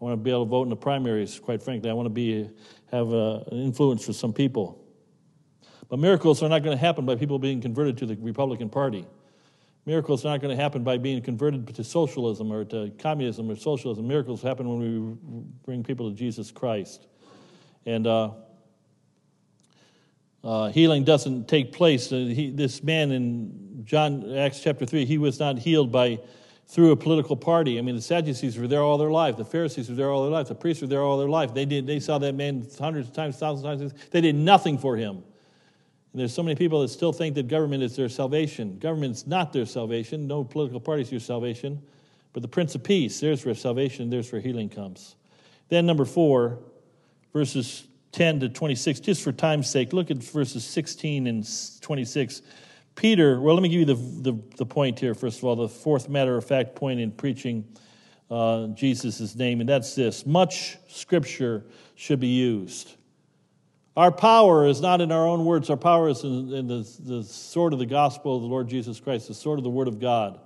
[0.00, 1.88] want to be able to vote in the primaries, quite frankly.
[1.88, 2.50] I want to be,
[2.90, 4.84] have a, an influence for some people.
[5.88, 9.06] But miracles are not going to happen by people being converted to the Republican Party.
[9.86, 13.54] Miracles are not going to happen by being converted to socialism or to communism or
[13.54, 14.08] socialism.
[14.08, 17.06] Miracles happen when we bring people to Jesus Christ.
[17.86, 18.32] And uh,
[20.44, 22.12] uh, healing doesn't take place.
[22.12, 26.18] Uh, he, this man in John Acts chapter 3, he was not healed by
[26.66, 27.78] through a political party.
[27.78, 29.36] I mean, the Sadducees were there all their life.
[29.36, 30.48] The Pharisees were there all their life.
[30.48, 31.52] The priests were there all their life.
[31.52, 34.08] They, did, they saw that man hundreds of times, thousands of times.
[34.10, 35.16] They did nothing for him.
[35.16, 38.78] And there's so many people that still think that government is their salvation.
[38.78, 40.26] Government's not their salvation.
[40.26, 41.82] No political party is your salvation.
[42.32, 45.16] But the Prince of Peace, there's where salvation, there's where healing comes.
[45.68, 46.58] Then, number four,
[47.32, 51.48] verses 10 to 26, just for time's sake, look at verses 16 and
[51.80, 52.42] 26.
[52.94, 55.68] Peter, well, let me give you the, the, the, point here, first of all, the
[55.68, 57.64] fourth matter of fact point in preaching
[58.30, 62.96] uh, Jesus' name, and that's this much scripture should be used.
[63.96, 67.22] Our power is not in our own words, our power is in, in the, the
[67.22, 69.98] sword of the gospel of the Lord Jesus Christ, the sword of the word of
[69.98, 70.40] God.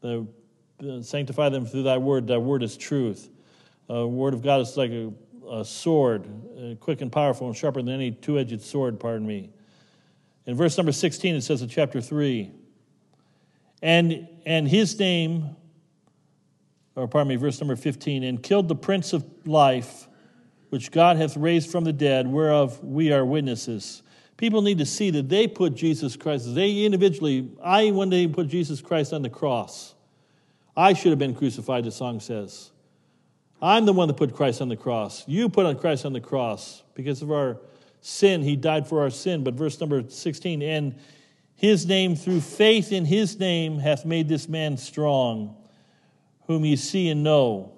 [0.00, 0.26] The,
[1.02, 3.30] sanctify them through thy word, thy word is truth.
[3.88, 5.12] Uh, word of God is like a,
[5.50, 6.26] a sword,
[6.58, 9.50] uh, quick and powerful and sharper than any two edged sword, pardon me.
[10.46, 12.50] In verse number 16, it says in chapter 3,
[13.82, 15.56] and, and his name,
[16.96, 20.08] or pardon me, verse number 15, and killed the prince of life,
[20.70, 24.02] which God hath raised from the dead, whereof we are witnesses.
[24.36, 28.48] People need to see that they put Jesus Christ, they individually, I one day put
[28.48, 29.94] Jesus Christ on the cross.
[30.76, 32.71] I should have been crucified, the song says.
[33.62, 35.22] I'm the one that put Christ on the cross.
[35.28, 37.58] You put on Christ on the cross because of our
[38.00, 38.42] sin.
[38.42, 39.44] He died for our sin.
[39.44, 40.96] But verse number 16, and
[41.54, 45.56] his name, through faith in his name, hath made this man strong,
[46.48, 47.72] whom ye see and know.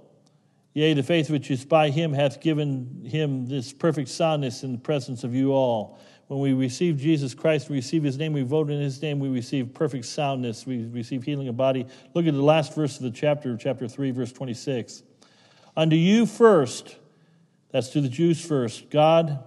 [0.73, 4.79] Yea, the faith which is by him hath given him this perfect soundness in the
[4.79, 5.99] presence of you all.
[6.29, 9.29] when we receive Jesus Christ, we receive his name, we vote in his name, we
[9.29, 11.87] receive perfect soundness, we receive healing of body.
[12.15, 15.03] Look at the last verse of the chapter, chapter 3, verse 26.
[15.77, 16.97] Unto you first,
[17.71, 19.43] that's to the Jews first, God,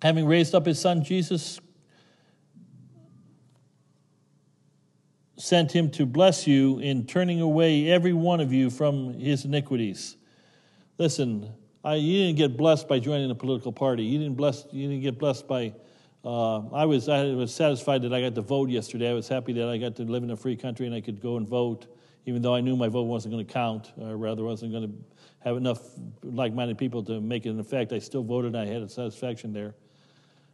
[0.00, 1.60] having raised up his son Jesus,
[5.36, 10.16] sent him to bless you in turning away every one of you from his iniquities.
[10.98, 11.52] Listen,
[11.82, 14.04] I, you didn't get blessed by joining a political party.
[14.04, 14.66] You didn't bless.
[14.70, 15.72] You didn't get blessed by.
[16.22, 17.08] Uh, I was.
[17.08, 19.10] I was satisfied that I got to vote yesterday.
[19.10, 21.22] I was happy that I got to live in a free country and I could
[21.22, 21.86] go and vote,
[22.26, 24.94] even though I knew my vote wasn't going to count, or rather wasn't going to
[25.40, 25.80] have enough
[26.22, 27.92] like-minded people to make it an effect.
[27.92, 28.54] I still voted.
[28.54, 29.74] And I had a satisfaction there.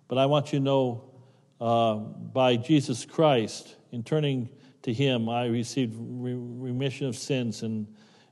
[0.09, 1.11] But I want you to know,
[1.61, 4.49] uh, by Jesus Christ, in turning
[4.83, 7.87] to Him, I received re- remission of sins and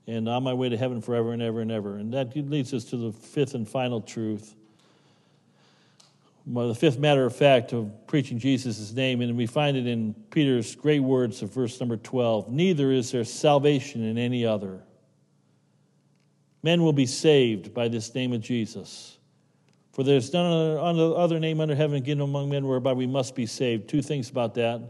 [0.06, 1.96] and on my way to heaven forever and ever and ever.
[1.96, 4.54] And that leads us to the fifth and final truth.
[6.46, 10.74] The fifth matter of fact of preaching Jesus' name, and we find it in Peter's
[10.74, 14.82] great words of verse number 12 Neither is there salvation in any other.
[16.62, 19.18] Men will be saved by this name of Jesus.
[19.92, 23.88] For there's none other name under heaven given among men whereby we must be saved.
[23.88, 24.80] Two things about that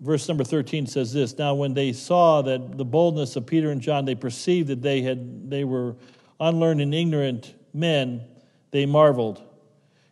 [0.00, 3.80] verse number 13 says this now when they saw that the boldness of peter and
[3.80, 5.96] john they perceived that they had they were
[6.40, 8.22] unlearned and ignorant men
[8.70, 9.42] they marveled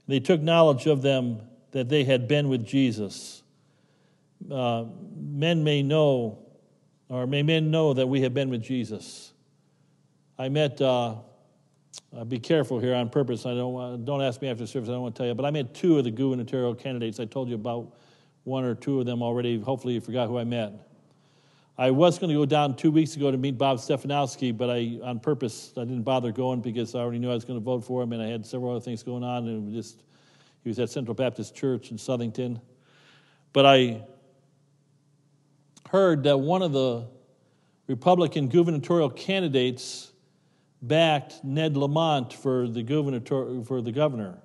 [0.07, 1.41] they took knowledge of them
[1.73, 3.43] that they had been with jesus.
[4.51, 4.85] Uh,
[5.17, 6.39] men may know
[7.09, 9.33] or may men know that we have been with jesus.
[10.39, 11.17] I met uh,
[12.17, 13.47] uh, be careful here on purpose.
[13.47, 14.89] I don't want, don't ask me after service.
[14.89, 17.21] I don't want to tell you but i met two of the gubernatorial candidates.
[17.21, 17.97] I told you about
[18.45, 19.61] one or two of them already.
[19.61, 20.86] Hopefully, you forgot who I met.
[21.79, 24.99] I was going to go down two weeks ago to meet Bob Stefanowski, but I,
[25.03, 27.85] on purpose, I didn't bother going because I already knew I was going to vote
[27.85, 30.03] for him, and I had several other things going on, and just
[30.63, 32.61] he was at Central Baptist Church in Southington.
[33.53, 34.03] But I
[35.91, 37.07] heard that one of the
[37.87, 40.13] Republican gubernatorial candidates
[40.81, 44.39] backed Ned Lamont for the gubernator for the governor.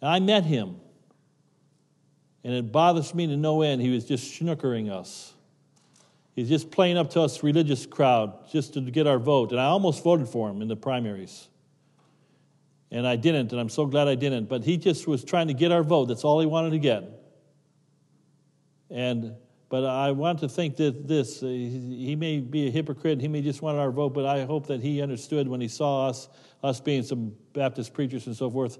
[0.00, 0.76] And I met him.
[2.44, 3.82] And it bothers me to no end.
[3.82, 5.34] He was just schnookering us.
[6.38, 9.50] He's just playing up to us religious crowd just to get our vote.
[9.50, 11.48] And I almost voted for him in the primaries.
[12.92, 14.48] And I didn't, and I'm so glad I didn't.
[14.48, 16.04] But he just was trying to get our vote.
[16.04, 17.02] That's all he wanted to get.
[18.88, 19.34] And
[19.68, 23.42] but I want to think that this, uh, he may be a hypocrite, he may
[23.42, 26.28] just want our vote, but I hope that he understood when he saw us,
[26.62, 28.78] us being some Baptist preachers and so forth,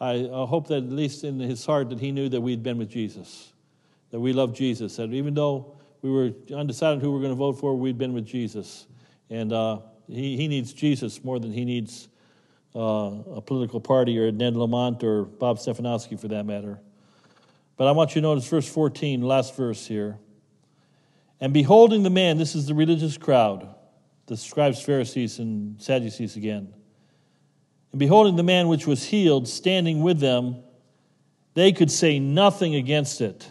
[0.00, 2.90] I, hope that at least in his heart that he knew that we'd been with
[2.90, 3.52] Jesus,
[4.12, 7.36] that we loved Jesus, that even though we were undecided who we were going to
[7.36, 8.86] vote for, we'd been with Jesus.
[9.30, 12.08] And uh, he, he needs Jesus more than he needs
[12.74, 16.80] uh, a political party or Ned Lamont or Bob Stefanowski for that matter.
[17.76, 20.18] But I want you to notice verse 14, last verse here.
[21.40, 23.74] And beholding the man, this is the religious crowd,
[24.26, 26.72] the scribes, Pharisees, and Sadducees again.
[27.92, 30.62] And beholding the man which was healed standing with them,
[31.54, 33.50] they could say nothing against it.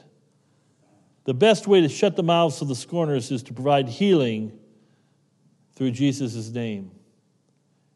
[1.24, 4.58] The best way to shut the mouths of the scorners is to provide healing
[5.76, 6.92] through Jesus' name.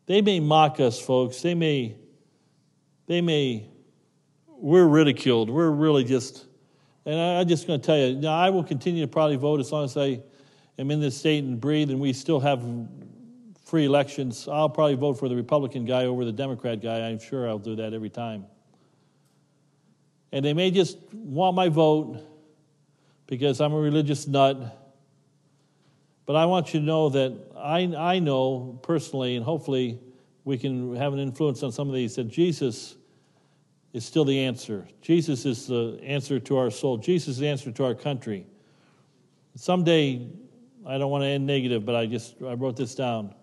[0.06, 1.42] They may mock us, folks.
[1.42, 1.96] They may,
[3.08, 3.68] they may,
[4.48, 5.50] we're ridiculed.
[5.50, 6.46] We're really just,
[7.06, 9.60] and I, am just going to tell you, now I will continue to probably vote
[9.60, 10.20] as long as I
[10.78, 12.64] am in this state and breathe, and we still have
[13.66, 17.00] free elections, I'll probably vote for the Republican guy over the Democrat guy.
[17.00, 18.46] I'm sure I'll do that every time.
[20.32, 22.22] And they may just want my vote
[23.28, 24.82] because I'm a religious nut.
[26.26, 30.00] But I want you to know that I, I know personally, and hopefully
[30.44, 32.96] we can have an influence on some of these, that Jesus
[33.94, 34.88] is still the answer.
[35.02, 36.98] Jesus is the answer to our soul.
[36.98, 38.46] Jesus is the answer to our country.
[39.56, 40.28] Someday,
[40.86, 43.34] I don't want to end negative, but I just I wrote this down.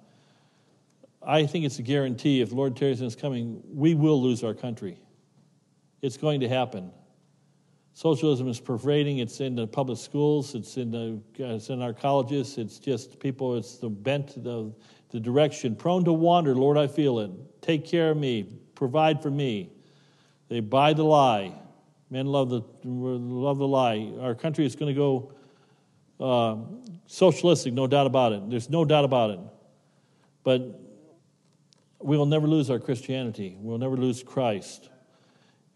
[1.25, 4.99] I think it's a guarantee if Lord tarries is coming, we will lose our country.
[6.03, 6.91] It's going to happen.
[7.95, 9.19] Socialism is pervading.
[9.19, 10.55] It's in the public schools.
[10.55, 12.57] It's in the it's in our colleges.
[12.57, 13.57] It's just people.
[13.57, 14.73] It's the bent, the
[15.11, 15.77] the direction.
[15.77, 16.55] Prone to wander.
[16.55, 17.31] Lord, I feel it.
[17.61, 18.47] Take care of me.
[18.75, 19.71] Provide for me.
[20.49, 21.53] They buy the lie.
[22.09, 24.13] Men love the love the lie.
[24.21, 25.33] Our country is going to go
[26.19, 26.57] uh,
[27.07, 28.49] socialistic, no doubt about it.
[28.49, 29.41] There's no doubt about it.
[30.45, 30.81] But
[32.01, 33.57] we will never lose our Christianity.
[33.59, 34.89] We'll never lose Christ.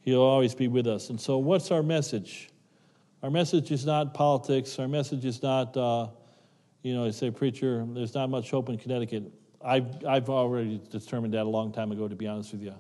[0.07, 1.11] He'll always be with us.
[1.11, 2.49] And so, what's our message?
[3.25, 4.79] Our message is not politics.
[4.79, 6.07] Our message is not, uh,
[6.83, 9.25] you know, I say, preacher, there's not much hope in Connecticut.
[9.61, 12.75] I've, I've already determined that a long time ago, to be honest with you.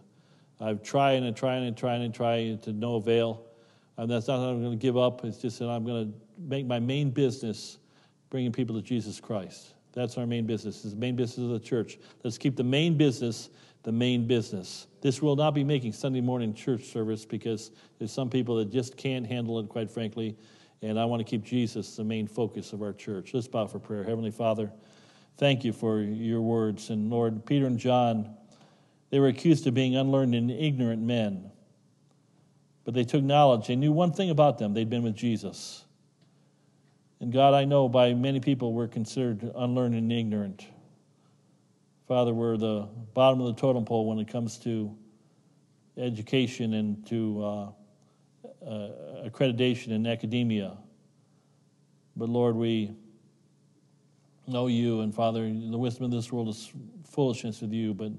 [0.60, 3.44] I've tried and tried and tried and tried to no avail.
[3.96, 5.24] And that's not that I'm going to give up.
[5.24, 7.78] It's just that I'm going to make my main business
[8.30, 9.74] bringing people to Jesus Christ.
[9.94, 10.84] That's our main business.
[10.84, 11.98] It's the main business of the church.
[12.22, 13.50] Let's keep the main business
[13.86, 14.88] the main business.
[15.00, 17.70] This will not be making Sunday morning church service because
[18.00, 20.36] there's some people that just can't handle it, quite frankly.
[20.82, 23.32] And I want to keep Jesus the main focus of our church.
[23.32, 24.02] Let's bow for prayer.
[24.02, 24.72] Heavenly Father,
[25.38, 26.90] thank you for your words.
[26.90, 28.34] And Lord, Peter and John,
[29.10, 31.52] they were accused of being unlearned and ignorant men.
[32.84, 33.68] But they took knowledge.
[33.68, 35.84] They knew one thing about them they'd been with Jesus.
[37.20, 40.66] And God, I know by many people we're considered unlearned and ignorant.
[42.06, 44.96] Father, we're the bottom of the totem pole when it comes to
[45.96, 50.78] education and to uh, uh, accreditation in academia.
[52.14, 52.94] But Lord, we
[54.46, 56.72] know you, and Father, the wisdom of this world is
[57.10, 57.92] foolishness with you.
[57.92, 58.12] But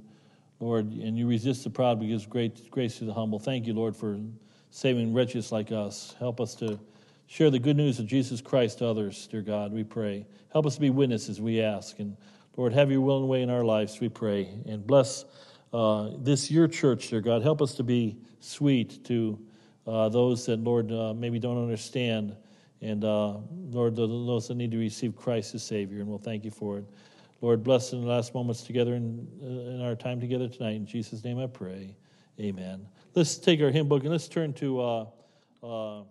[0.59, 3.39] Lord, and you resist the proud, but gives great grace to the humble.
[3.39, 4.19] Thank you, Lord, for
[4.69, 6.13] saving wretches like us.
[6.19, 6.77] Help us to
[7.27, 9.71] share the good news of Jesus Christ to others, dear God.
[9.71, 10.25] We pray.
[10.51, 11.39] Help us to be witnesses.
[11.39, 12.17] We ask and.
[12.57, 14.49] Lord, have your will and way in our lives, we pray.
[14.65, 15.25] And bless
[15.71, 17.43] uh, this, your church, dear God.
[17.43, 19.39] Help us to be sweet to
[19.85, 22.35] uh, those that, Lord, uh, maybe don't understand.
[22.81, 23.37] And uh,
[23.69, 25.99] Lord, those that need to receive Christ as Savior.
[25.99, 26.85] And we'll thank you for it.
[27.41, 30.75] Lord, bless in the last moments together in, uh, in our time together tonight.
[30.75, 31.95] In Jesus' name I pray.
[32.39, 32.87] Amen.
[33.13, 34.81] Let's take our hymn book and let's turn to.
[35.63, 36.03] Uh,